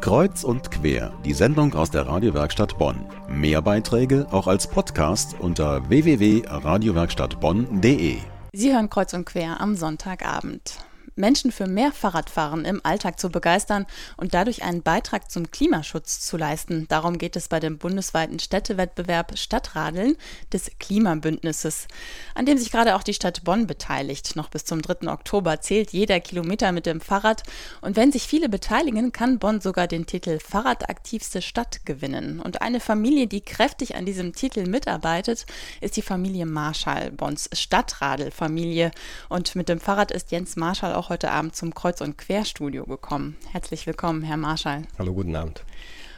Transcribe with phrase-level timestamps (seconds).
[0.00, 3.04] Kreuz und quer, die Sendung aus der Radiowerkstatt Bonn.
[3.28, 8.18] Mehr Beiträge auch als Podcast unter www.radiowerkstattbonn.de.
[8.52, 10.78] Sie hören Kreuz und quer am Sonntagabend.
[11.18, 13.86] Menschen für mehr Fahrradfahren im Alltag zu begeistern
[14.16, 16.86] und dadurch einen Beitrag zum Klimaschutz zu leisten.
[16.88, 20.16] Darum geht es bei dem bundesweiten Städtewettbewerb Stadtradeln
[20.52, 21.88] des Klimabündnisses,
[22.34, 24.36] an dem sich gerade auch die Stadt Bonn beteiligt.
[24.36, 25.08] Noch bis zum 3.
[25.08, 27.42] Oktober zählt jeder Kilometer mit dem Fahrrad
[27.80, 32.40] und wenn sich viele beteiligen, kann Bonn sogar den Titel Fahrradaktivste Stadt gewinnen.
[32.40, 35.46] Und eine Familie, die kräftig an diesem Titel mitarbeitet,
[35.80, 38.90] ist die Familie Marschall, Bonns Stadtradelfamilie.
[39.28, 43.36] Und mit dem Fahrrad ist Jens Marschall auch heute Abend zum Kreuz- und Querstudio gekommen.
[43.50, 44.82] Herzlich willkommen, Herr Marschall.
[44.98, 45.64] Hallo, guten Abend.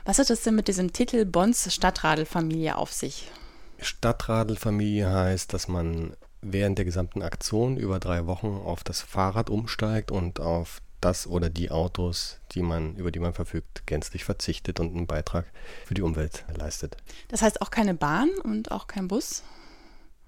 [0.04, 3.30] Was hat es denn mit diesem Titel Bonds Stadtradelfamilie auf sich?
[3.78, 10.10] Stadtradelfamilie heißt, dass man während der gesamten Aktion über drei Wochen auf das Fahrrad umsteigt
[10.10, 14.94] und auf das oder die Autos, die man, über die man verfügt, gänzlich verzichtet und
[14.94, 15.46] einen Beitrag
[15.86, 16.96] für die Umwelt leistet.
[17.28, 19.42] Das heißt auch keine Bahn und auch kein Bus?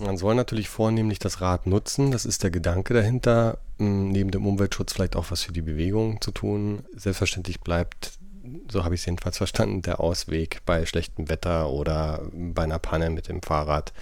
[0.03, 2.11] Man soll natürlich vornehmlich das Rad nutzen.
[2.11, 3.59] Das ist der Gedanke dahinter.
[3.79, 6.85] Hm, neben dem Umweltschutz vielleicht auch was für die Bewegung zu tun.
[6.97, 8.19] Selbstverständlich bleibt,
[8.71, 13.11] so habe ich es jedenfalls verstanden, der Ausweg bei schlechtem Wetter oder bei einer Panne
[13.11, 13.93] mit dem Fahrrad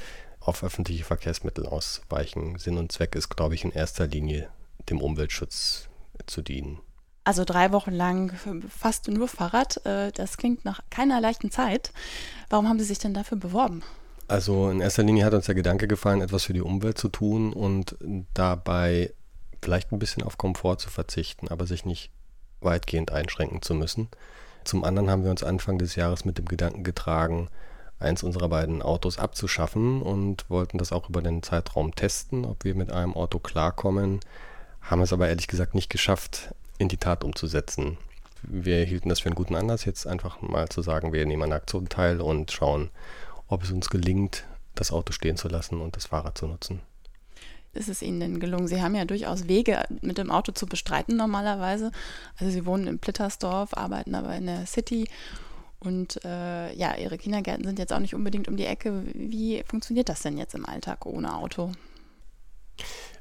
[0.41, 2.59] auf öffentliche Verkehrsmittel ausweichen.
[2.59, 4.49] Sinn und Zweck ist, glaube ich, in erster Linie
[4.89, 5.89] dem Umweltschutz
[6.27, 6.81] zu dienen.
[7.25, 8.33] Also drei Wochen lang
[8.71, 9.85] fast nur Fahrrad.
[9.85, 11.93] Äh, das klingt nach keiner leichten Zeit.
[12.49, 13.83] Warum haben Sie sich denn dafür beworben?
[14.31, 17.53] Also in erster Linie hat uns der Gedanke gefallen, etwas für die Umwelt zu tun
[17.53, 17.97] und
[18.33, 19.13] dabei
[19.61, 22.13] vielleicht ein bisschen auf Komfort zu verzichten, aber sich nicht
[22.61, 24.09] weitgehend einschränken zu müssen.
[24.63, 27.49] Zum anderen haben wir uns Anfang des Jahres mit dem Gedanken getragen,
[27.99, 32.77] eins unserer beiden Autos abzuschaffen und wollten das auch über den Zeitraum testen, ob wir
[32.77, 34.21] mit einem Auto klarkommen,
[34.81, 37.99] haben es aber ehrlich gesagt nicht geschafft, in die Tat umzusetzen.
[38.45, 41.51] Wir hielten das für einen guten Anlass, jetzt einfach mal zu sagen, wir nehmen an
[41.51, 42.91] der Aktion teil und schauen,
[43.51, 46.81] ob es uns gelingt, das Auto stehen zu lassen und das Fahrrad zu nutzen.
[47.73, 48.67] Ist es Ihnen denn gelungen?
[48.67, 51.93] Sie haben ja durchaus Wege mit dem Auto zu bestreiten normalerweise.
[52.37, 55.07] Also Sie wohnen in Plittersdorf, arbeiten aber in der City
[55.79, 59.05] und äh, ja, Ihre Kindergärten sind jetzt auch nicht unbedingt um die Ecke.
[59.15, 61.73] Wie funktioniert das denn jetzt im Alltag ohne Auto?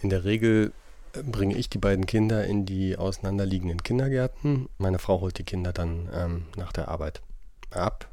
[0.01, 0.73] In der Regel
[1.13, 4.67] äh, bringe ich die beiden Kinder in die auseinanderliegenden Kindergärten.
[4.77, 7.21] Meine Frau holt die Kinder dann ähm, nach der Arbeit
[7.69, 8.09] ab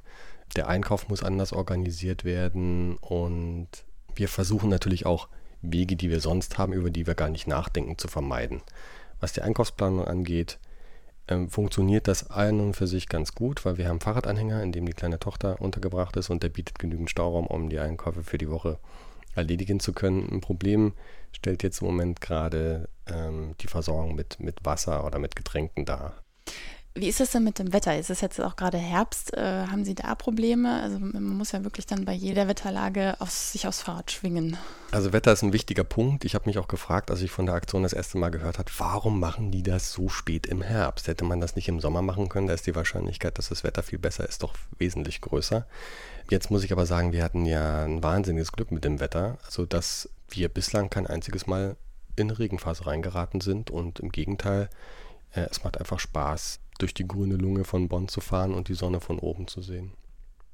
[0.54, 3.68] der Einkauf muss anders organisiert werden und
[4.14, 5.28] wir versuchen natürlich auch
[5.60, 8.62] Wege, die wir sonst haben, über die wir gar nicht nachdenken, zu vermeiden.
[9.20, 10.58] Was die Einkaufsplanung angeht,
[11.28, 14.86] ähm, funktioniert das ein und für sich ganz gut, weil wir haben Fahrradanhänger, in dem
[14.86, 18.50] die kleine Tochter untergebracht ist und der bietet genügend Stauraum, um die Einkäufe für die
[18.50, 18.78] Woche
[19.34, 20.28] erledigen zu können.
[20.30, 20.92] Ein Problem
[21.32, 26.14] stellt jetzt im Moment gerade ähm, die Versorgung mit, mit Wasser oder mit Getränken dar.
[26.98, 27.98] Wie ist es denn mit dem Wetter?
[27.98, 29.34] Ist es jetzt auch gerade Herbst?
[29.34, 30.80] Äh, haben Sie da Probleme?
[30.80, 34.56] Also man muss ja wirklich dann bei jeder Wetterlage aufs, sich aufs Fahrrad schwingen.
[34.92, 36.24] Also Wetter ist ein wichtiger Punkt.
[36.24, 38.70] Ich habe mich auch gefragt, als ich von der Aktion das erste Mal gehört habe,
[38.78, 41.06] warum machen die das so spät im Herbst?
[41.06, 42.46] Hätte man das nicht im Sommer machen können?
[42.46, 45.66] Da ist die Wahrscheinlichkeit, dass das Wetter viel besser ist, doch wesentlich größer.
[46.30, 49.66] Jetzt muss ich aber sagen, wir hatten ja ein wahnsinniges Glück mit dem Wetter, also
[49.66, 51.76] dass wir bislang kein einziges Mal
[52.16, 54.70] in Regenphase reingeraten sind und im Gegenteil,
[55.34, 58.74] äh, es macht einfach Spaß, durch die grüne Lunge von Bonn zu fahren und die
[58.74, 59.92] Sonne von oben zu sehen.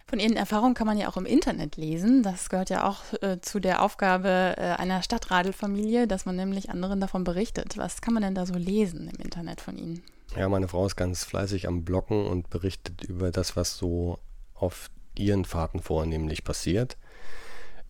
[0.07, 2.23] Von Ihren Erfahrungen kann man ja auch im Internet lesen.
[2.23, 7.01] Das gehört ja auch äh, zu der Aufgabe äh, einer Stadtradelfamilie, dass man nämlich anderen
[7.01, 7.79] davon berichtet.
[7.79, 10.03] Was kann man denn da so lesen im Internet von Ihnen?
[10.37, 14.19] Ja, meine Frau ist ganz fleißig am Bloggen und berichtet über das, was so
[14.55, 16.97] auf ihren Fahrten vornehmlich passiert.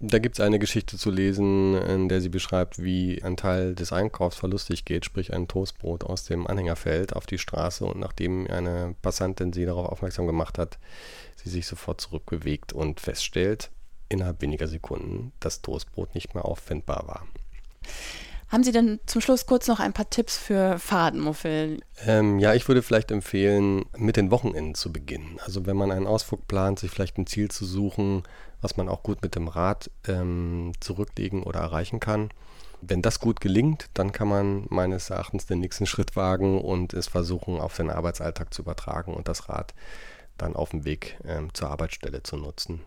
[0.04, 3.92] Da gibt es eine Geschichte zu lesen, in der sie beschreibt, wie ein Teil des
[3.92, 8.48] Einkaufs verlustig geht, sprich ein Toastbrot aus dem Anhänger fällt auf die Straße und nachdem
[8.48, 10.78] eine Passantin sie darauf aufmerksam gemacht hat,
[11.36, 13.70] sie sich sofort zurückbewegt und feststellt,
[14.08, 17.26] innerhalb weniger Sekunden, das Toastbrot nicht mehr auffindbar war.
[18.48, 21.80] Haben Sie denn zum Schluss kurz noch ein paar Tipps für Fahrradmuffel?
[22.04, 25.38] Ähm, ja, ich würde vielleicht empfehlen, mit den Wochenenden zu beginnen.
[25.42, 28.24] Also wenn man einen Ausflug plant, sich vielleicht ein Ziel zu suchen,
[28.62, 32.30] was man auch gut mit dem Rad ähm, zurücklegen oder erreichen kann.
[32.80, 37.06] Wenn das gut gelingt, dann kann man meines Erachtens den nächsten Schritt wagen und es
[37.06, 39.74] versuchen, auf den Arbeitsalltag zu übertragen und das Rad
[40.38, 42.80] dann auf dem Weg ähm, zur Arbeitsstelle zu nutzen.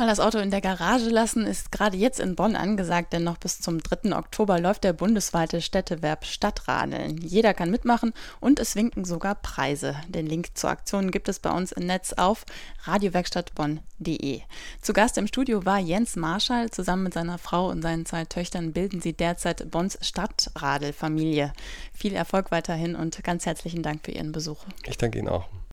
[0.00, 3.36] Mal das Auto in der Garage lassen ist gerade jetzt in Bonn angesagt, denn noch
[3.36, 4.16] bis zum 3.
[4.16, 7.18] Oktober läuft der bundesweite Städtewerb Stadtradeln.
[7.18, 9.96] Jeder kann mitmachen und es winken sogar Preise.
[10.08, 12.46] Den Link zur Aktion gibt es bei uns im Netz auf
[12.84, 14.40] radiowerkstattbonn.de.
[14.80, 16.70] Zu Gast im Studio war Jens Marschall.
[16.70, 21.52] Zusammen mit seiner Frau und seinen zwei Töchtern bilden sie derzeit Bonns Stadtradelfamilie.
[21.92, 24.64] Viel Erfolg weiterhin und ganz herzlichen Dank für Ihren Besuch.
[24.86, 25.46] Ich danke Ihnen auch.